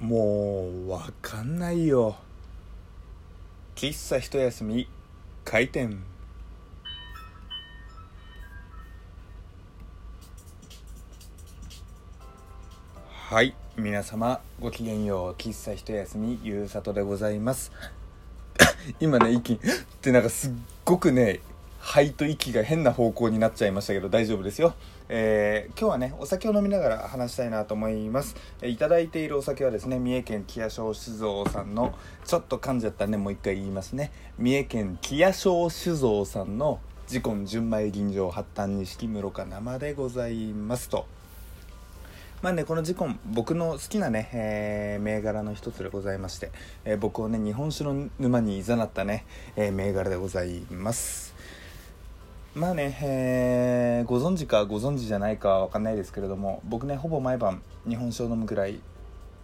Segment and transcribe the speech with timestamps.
[0.00, 2.16] もうわかんないよ。
[3.74, 4.88] 喫茶一休み
[5.44, 6.02] 開店。
[13.28, 15.32] はい皆様ごきげんよう。
[15.32, 17.70] 喫茶一休みゆうさとでございます。
[19.00, 19.58] 今ね息っ
[20.00, 20.52] てなんかすっ
[20.86, 21.40] ごくね
[21.78, 24.74] 肺と息が変な方向になっちゃいましたけど大丈夫ですよ、
[25.12, 34.12] えー、今日はねお酒を飲みながら話したいなと思います、えー、いただいているお酒はですね三重県木屋小酒造さんのちょっと噛んじゃったねもう一回言いますね。
[34.38, 36.78] 三重県木屋小酒造さんの
[37.10, 41.06] 自根純米吟醸発端錦室賀生でございますと。
[42.40, 46.52] まあね、このジコン僕の好きなね、えー、銘柄の一つでございまして、
[46.84, 51.29] えー、僕をね日本酒の沼にいざなったね、えー、銘柄でございます。
[52.52, 58.80] まあね、えー、ご存知かご存知じゃないかわかんないですけれども僕ねほぼ毎晩日本酒を飲むぐらい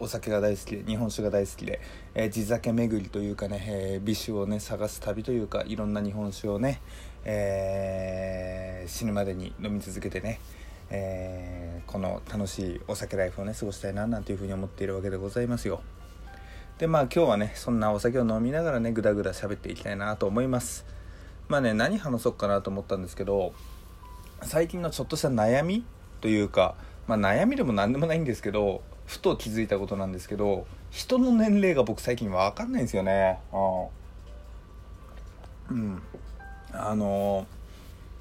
[0.01, 1.80] お酒が大好きで日本酒が大好きで、
[2.16, 6.80] えー、地酒巡りというかね、えー、美酒をね探す旅というかいろんな日本酒をね、
[7.24, 10.41] えー、死ぬまでに飲み続けてね、
[10.91, 15.80] えー、この楽しいお酒ライフをね過ごしたいななんていうふうに思っているわけでございますよ。
[16.79, 20.96] でまあ今日はねそんなお酒を飲みながらねぐだぐだ喋っていきたいなと思います。
[21.49, 23.52] まあね何話そうかなと思ったんですけど
[24.43, 25.85] 最近のちょっとした悩み
[26.21, 26.75] というか、
[27.07, 33.38] まあ、悩みでも何でもないんですけどふと気づいたことなんですけど人の年齢が僕最近分かんないんですよね。
[35.71, 36.03] うん。
[36.73, 37.47] あの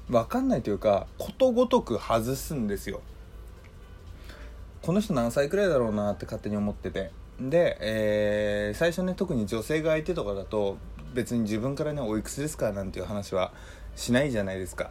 [0.08, 3.00] ー、分かんないというかことごとく外すんですよ。
[4.82, 7.10] この人何歳くらいだろうなって勝手に思ってて。
[7.40, 10.78] で、えー、最初ね特に女性が相手とかだと
[11.16, 13.52] 別に自分からねおいくつですかなんていう話は
[13.96, 14.90] しないじゃないですか。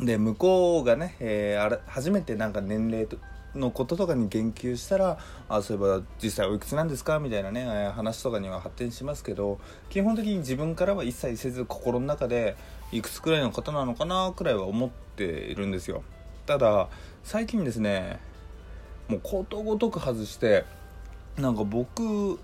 [0.00, 3.06] で向こうがね、えー、あれ初めてなんか年齢
[3.54, 12.56] のこととかに言及したらあそういえば実際おいくつなんですかみたいなね話とかには発展しますけど基本的に自分からは一切せず心の中で
[12.90, 16.02] いくつくらいの方なのかなくらいは思っているんですよ。
[16.46, 16.88] ただ
[17.22, 18.18] 最近ですね
[19.08, 20.64] もうことごとく外して
[21.36, 22.40] なんか僕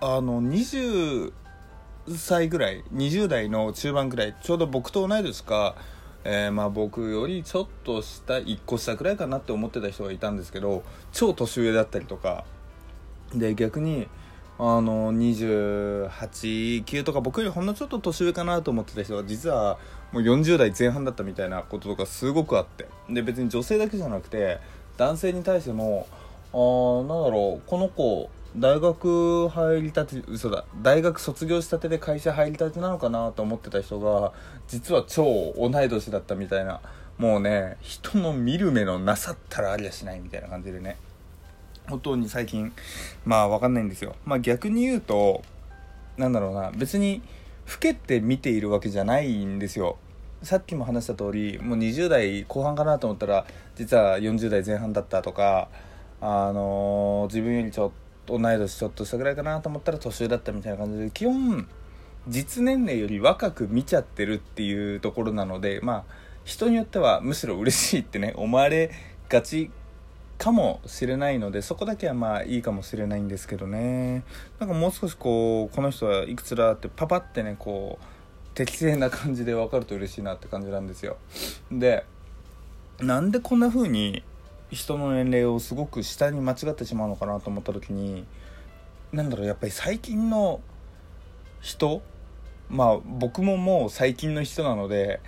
[0.00, 1.32] あの20
[2.08, 5.74] 歳ぐらい20代の中盤ぐらいちょうど僕と同い年か、
[6.24, 10.82] えー、まあ僕よりちょっと下1個下くらいかなって思ってた人がいたんですけど
[11.12, 12.44] 超年上だったりとか
[13.34, 14.08] で逆に
[14.58, 19.78] あの289とか僕よりほんのちょっと年上かなと思ってた人が実は
[20.12, 24.60] もう40代前半だったみたいなこととかすごくあってで別に女性だけじゃなくて
[24.96, 26.06] 男性に対しても
[26.52, 26.56] あ
[27.08, 30.64] なんだろうこの子大学入りたて嘘だ。
[30.80, 34.32] 大学卒業したてで会社入りたてなのかなと思ってた人が
[34.68, 36.80] 実は超同い年だったみたいな。
[37.18, 40.96] もうね人の見る目のなさったらありゃしないみたいな感じでね。
[41.88, 42.72] 本当に最近
[43.24, 44.14] まあ分かんないんですよ。
[44.24, 45.42] まあ逆に言うと
[46.16, 46.70] なんだろうな。
[46.70, 47.22] 別に
[47.66, 49.98] 老けて見ているわけじゃないんですよ。
[50.44, 55.68] さっきも話した通りもう20代後半かなと思ったら実は40代前半だったとか
[56.20, 61.68] あのー、自分よりちょっと同い年ちょっとしたぐらいかなと思ったら年上だったみたいな感じで基本
[62.28, 66.04] 実年齢より若く見ちゃってるっていうところなのでまあ
[66.44, 68.90] 人によってはむしろ嬉しいってね思われ
[69.28, 69.70] がち
[70.38, 74.24] かもしれないのでそこだけはまあいいかもしれないんですけどね。
[74.58, 78.04] なんかもう少しこうこの人はいくつだってパパってねこう
[78.54, 81.16] 適正な感じで分かると嬉しいなって感じなんですよ。
[81.70, 82.04] で
[83.00, 84.22] なんでこんな風に
[84.74, 88.24] 人の年齢をすごく下に間違ってしまうのかなと思った時に
[89.12, 90.60] 何だろうやっぱり最近の
[91.60, 92.02] 人
[92.68, 95.20] まあ僕ももう最近の人なので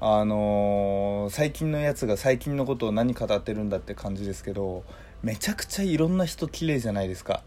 [0.00, 4.84] あのー、最近のやつが最近のことを何語ってるんだって感じですけど
[5.22, 7.42] めちゃくちゃいろんな人綺麗じゃないですか。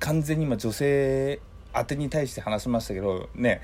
[0.00, 1.40] 完全に今女性
[1.74, 3.62] 宛てに対して話しましたけどね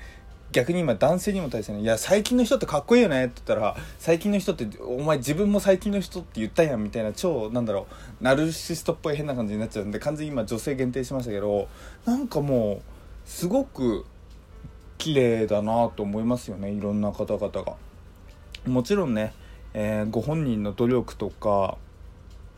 [0.51, 7.87] 逆に今男性にも対してね「いや最近の人ってかっこいいよね」って言ったら「最近の人ってお前自分も最近の人って言ったやん」みたいな超なんだろ
[8.19, 11.67] うナルシストっぽい変な感じになっちゃうんで完全に今女性限定しましたけど
[12.05, 12.81] なんかもう
[13.25, 14.05] すごく
[14.97, 17.75] 綺麗だなと思いますよねいろんな方々が。
[18.67, 19.33] もちろんね、
[19.73, 21.77] えー、ご本人の努力とか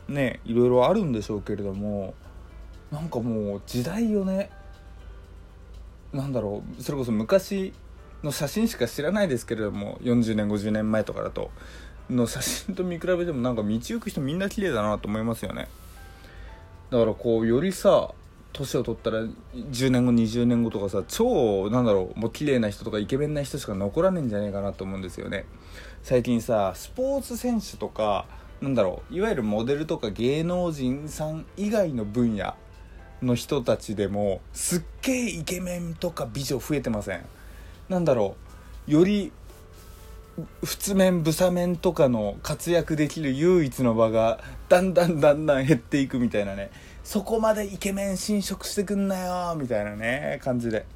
[0.08, 2.14] ねいろいろあるんでしょうけれども
[2.90, 4.50] なんかもう時代をね
[6.12, 7.72] なんだろうそれこそ昔
[8.22, 11.50] の写真しか知らないですけれども40年50年前とかだと
[12.10, 15.68] の写真と見比べてもなんか道行く人みんな綺麗だなと思いますよね。
[16.90, 18.10] だからこうよりさ
[18.52, 19.22] 年を取ったら
[19.54, 25.46] 10年後20年後とかさ超なんだろうもう綺麗な人とかイケメンな人しか残らねえんじゃねえかなと思うんですよね。
[26.02, 28.26] 最近さスポーツ選手とか
[28.60, 32.54] なんだろういわゆるモデルとか芸能人さん以外の分野
[33.22, 37.24] の人たちでもすっげえイケメンとか美女増えてません？
[37.92, 38.36] なんだろ
[38.88, 38.90] う。
[38.90, 39.30] より
[40.62, 46.70] 仏面ブサ面とかの活躍できる唯一の場がだんだんだんだん減っていくみたいなね。
[47.04, 50.86] そこまでイケメン侵食してくんなよみたいなね感じで。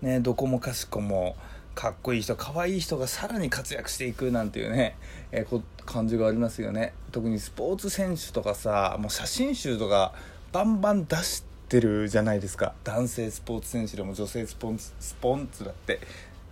[0.00, 1.36] ねどこもかしこも
[1.74, 4.96] かっこいい人可愛いい人がさらに活躍していくなんていうね、
[5.30, 6.94] えー、感じがありますよね。
[7.12, 10.14] 特にスポーツ選手とかさもう写真集とか
[10.50, 16.00] バンバン出してるじゃないですか男性スポーツ選手でも女性スポンツスポンツだって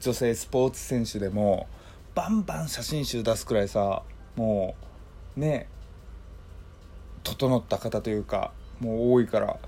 [0.01, 1.69] 女性スポーツ選手でも
[2.15, 4.03] バンバン写真集出すくらいさ
[4.37, 4.75] も
[5.37, 5.69] うね
[7.23, 9.59] 整った方というかもう多いから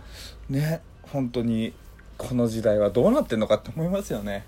[0.49, 1.75] ね本当に
[2.17, 4.45] この時代はどうなってんのかって思いますよね。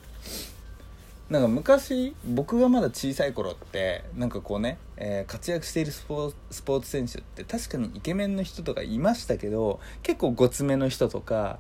[1.34, 11.58] なんか昔僕がまだ小さい頃ってなんかこうね、えー、活躍しているスポーツ選手って確かにイケメンの人とかいましたけど結構ごつめの人とか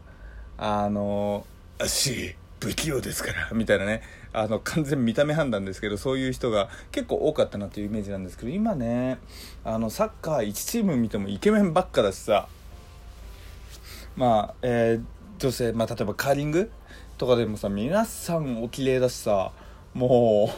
[0.58, 1.44] あの
[1.80, 3.50] 足不器用ですから。
[3.52, 9.18] みたいなねあの完全見た目判断ですけどそういう人が結構多かったなというイメージなんですけど今ね
[9.64, 12.46] あのサッカー1チーム見てもイケメンばっかだしさ。
[14.16, 16.70] まあ、えー、女性、まあ、例えばカーリング
[17.18, 19.50] とかでもさ皆さんお綺麗だしさ
[19.94, 20.50] も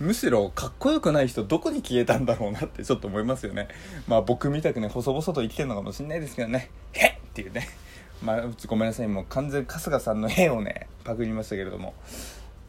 [0.00, 3.68] うむしろかっこよくない人どこに消えたんだろうなってちょっと思いますよね。
[4.06, 6.70] まあ僕みたくね細々と生きてるのかもしれないですけどね。
[6.92, 7.12] へっ!
[7.14, 7.68] っていうね。
[8.22, 9.08] まあごめんなさい。
[9.08, 11.94] もう完全春日さんの絵をねパクりましたけれども。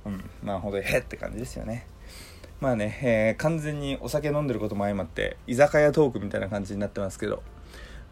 [0.05, 0.23] うん。
[0.43, 1.85] まあほんとにへって感じですよね。
[2.61, 7.43] まあね、えー、完全にお酒飲んでることも相まって居酒屋トークみたいな感じになってますけど。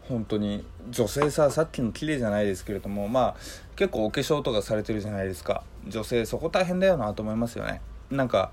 [0.08, 3.36] 本当に女性ささっきの綺麗じゃないですけれどもまあ
[3.74, 5.64] 結構お化粧とかされてるじゃないですか。
[5.88, 7.80] 女性そこ大変だよなと思いますよね。
[8.10, 8.52] なんか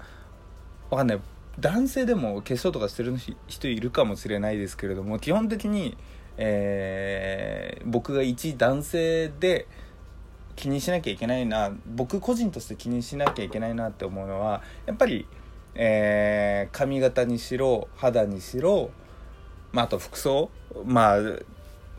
[0.89, 1.19] わかんない。
[1.59, 3.15] 男性でも化粧とかしてる
[3.47, 5.95] 人いるかもしれないですけれども基本的に、
[6.38, 9.67] えー、僕が一男性で
[10.55, 15.27] 気にしなきゃいけないな僕個人として気にしなきゃいけないなって思うのはやっぱり、
[15.75, 18.89] えー、髪型にしろ肌にしろ、
[19.71, 20.50] まあ、あと服装
[20.85, 21.19] まあ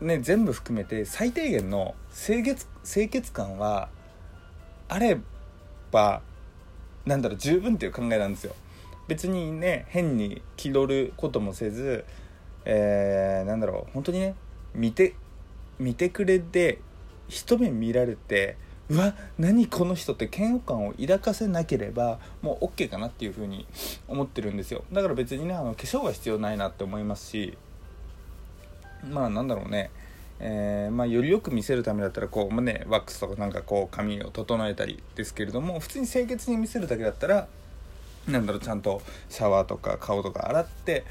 [0.01, 3.89] ね全部含めて最低限の清潔清潔感は
[4.89, 5.17] あれ
[5.91, 6.21] ば
[7.05, 8.55] なんだろう十分っていう考えなんですよ。
[9.07, 12.05] 別にね変に気取ることもせず
[12.65, 14.35] えー、なんだろう本当にね
[14.73, 15.15] 見て
[15.79, 16.79] 見てくれて
[17.29, 18.57] 一目見られて
[18.89, 23.67] うわ何この人って嫌悪感を抱かせなければもう OK かなっていうふうに
[24.07, 24.83] 思ってるんですよ。
[24.91, 27.57] だから別にねあの化粧は必要ないなって思いますし
[29.07, 29.91] まあなんだろうね。
[30.39, 37.47] えー、まあ、よりよく見せるためだったらこう、ね、ワックスとかなんかこう髪を整えたりですけれども普通に清潔に見せるだけだったら
[38.27, 41.05] なんだろうちゃんとシャワーとか顔とか洗って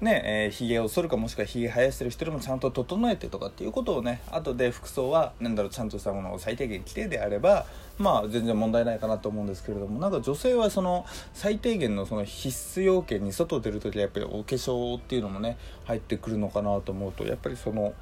[0.00, 7.66] ねえー、髭を剃るかもしくは髭生やしてる人でもちゃんと整えてとかっていうことをね後で服装はなだろうちゃんとしたものを最低限着てであれば
[7.98, 11.04] まあ全然問題ないかなと思うんですけれどもなんか女性はその
[11.34, 17.92] 最低限のその必須要件に外出る時はやっぱりお化粧っていうのもね入ってくるのかなと思うとやっぱりその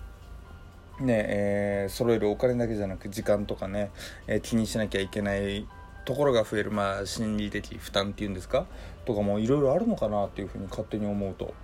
[1.00, 3.90] ねえー、揃えるお金だけじゃなく時間とかね、
[4.26, 5.66] えー、気にしなきゃいけない
[6.04, 8.66] ところが増える、まあ、心理的負担っていうんですか？
[9.04, 11.54] とかもいろいろあるのかなっていうふうに勝手に思うと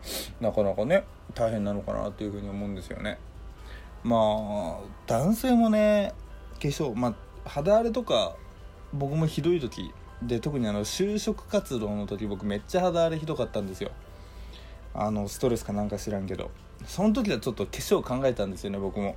[0.40, 1.04] なかなかね
[1.34, 3.19] 大変なのかなっていうふうに思うんですよね。
[4.02, 6.12] まあ男性もね
[6.54, 8.37] 化粧、まあ、肌荒れとか
[8.92, 9.92] 僕もひどい時
[10.23, 13.90] で特にあの就職活動の時僕めっちゃ肌荒れひどかったんですよ。
[14.94, 16.50] あのストレスかなんか知らんけど。
[16.87, 19.17] その時はちょっと化粧考えたんですよね僕も。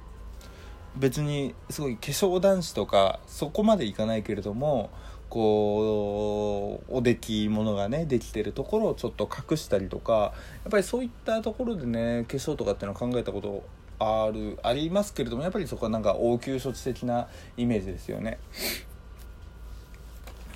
[0.96, 4.90] 別にすごい化粧男子とかそこまでいかないけれども
[5.30, 10.32] こうおできものがねできてるところをちょっと隠したりとかや
[10.70, 13.64] っぱりそういったところでね化粧とかっていうのは考えたこと
[14.00, 18.40] あるありますけれどもやっぱりそこはなんか応急処置的なイメージですよね。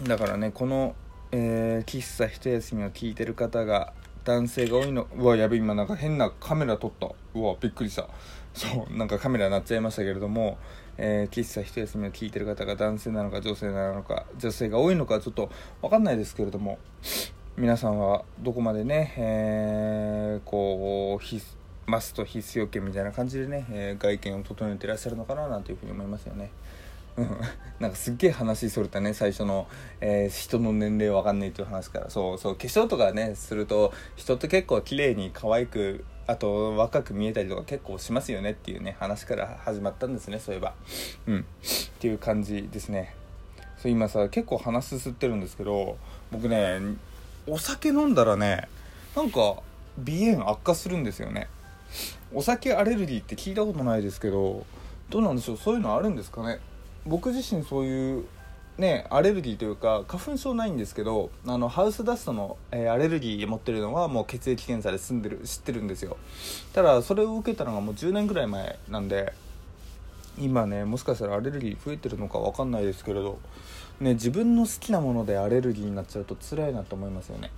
[0.04, 0.96] だからねこの、
[1.32, 5.08] えー、喫茶一休みを聞いてる方が男性が多いの。
[5.16, 7.08] うわやべ今なんか変なカメラ撮った。
[7.34, 8.08] うわびっくりした。
[8.54, 10.58] そうなんかカメラ鳴っちゃいましたけれども、
[10.98, 15.50] えー、喫茶一休みを聞いてる方が男性なのか女性なのか女性が多いのかちょっと
[15.82, 16.78] 分かんないですけれども
[17.58, 21.44] 皆さんはどこまでね、えー、こう必
[21.88, 26.52] マスト必須要件みたいな感じでね、えー、外見を整えてらっしゃるのかななんていうふうに思いますよね。
[27.18, 27.38] うん、
[27.80, 29.68] なんかすっげえ話それたね最初の、
[30.00, 32.10] えー、人の年齢わかんないという話から。
[32.10, 40.74] そうそう化粧とかねすると人って結構綺麗に可愛くあと若く見えたりとか結構しますよねっていうね話から始まったんですねそういえば。
[41.28, 41.40] うん。
[41.40, 41.44] っ
[42.00, 43.14] ていう感じですね。
[43.78, 45.98] そう今さ結構話すすってるんですけど
[46.32, 46.80] 僕ね
[47.48, 48.68] お酒飲んだらね
[49.16, 49.56] なんか
[50.06, 51.48] 鼻炎悪化するんですよね。
[52.34, 54.66] お酒アレルギーって聞いたことないですけど
[55.10, 55.58] どうなんでしょう？
[55.58, 56.60] そういうのあるんですかね？
[57.06, 58.26] 僕自身そういう
[58.78, 66.18] ねアレルギーというか花粉症ないんですけどあのハウスダストの、えー、アレルギー持ってるのはもう血液検査で済んでる知ってるんですよ。
[66.74, 69.34] ただそれを受けたのがもう10年ぐらい前なんで
[70.40, 73.40] 今ねもしかしたらアレルギー増えてるのか分かんないですけれど、
[74.00, 77.52] ね、自分の好きなものでアレルギーになっちゃうと辛いなと思いますよね。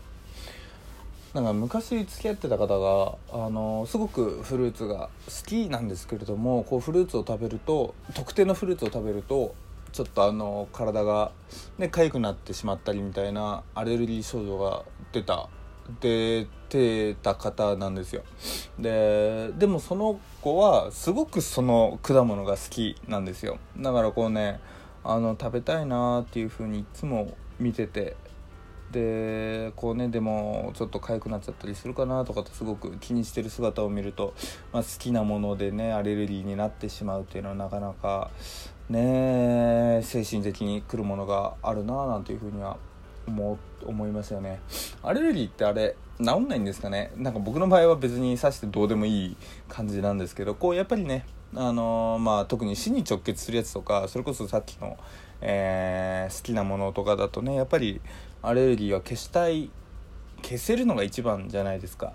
[1.33, 9.55] なんか昔付き合ってた方があのすごくフルーツが好きなんですけれどもこうフルーツを食べると特定のフルーツを食べると
[9.91, 11.31] ちょっとあの体が
[11.79, 15.49] ね痒くなってしまったりみたいなアレルギー症状が出た。
[15.99, 18.23] 出てた方なんですよ。
[18.79, 23.57] ででもその子はすごくその果物が好きなんですよ。
[23.77, 24.61] だからこうね
[25.03, 28.15] あの食べたいなっていう風にいつも見てて
[28.93, 34.33] でこうねでもちょっと痒くなっちゃったりするかなとかってすごく気にしてる姿を見ると、
[34.71, 38.31] まあ、好きなものでねアレルギーになってしまうっていうのはなかなか
[38.89, 42.77] ね精神的にくるものがあるななんていうふうには
[43.27, 44.61] 思思いますよね。
[45.01, 47.11] アレルギーってあれ治んないんですかね？
[47.17, 54.97] なんか僕の場合は別にさしてどうでもいい感じなんですけどこうやっぱりねあのー、まあ特に死に直結するやつとかそれこそさっきの、
[55.41, 58.01] えー、好きなものとかだとねやっぱり
[58.43, 59.71] アレルギーは消したい
[60.43, 62.13] 消せるのが一番じゃないですか。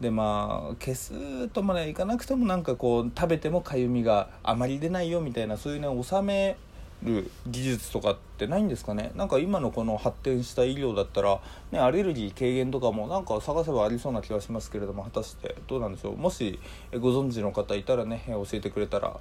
[0.00, 6.56] でまあ消すとまでいかなくてもなんかこう食べてもかゆみがあまり出ないよみたいなそういうね収め
[7.02, 9.12] る技術とかってないんですかね。
[9.16, 16.16] なんか今のこの発展した医療だったら、ね、アレルギー軽減とかもなんか探せばありそうな気がしますけれども果たしてどうなんでしょう。
[16.16, 16.58] もし
[16.92, 19.16] ご存知の方いたらね教えてくれたら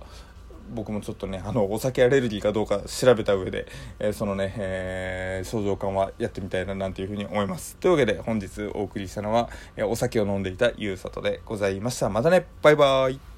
[0.74, 3.68] 僕もちょっとねあのお酒アレルギーかどうか調べた上で、
[4.00, 7.76] えー、そのね、えー、症状感はやってみたいななんていうふうに思います。
[7.78, 12.10] というわけで本日お送りしたのは、え、お酒を飲んでいたゆうさとでございました。
[12.10, 12.46] またね。
[12.62, 13.31] バイバーイ。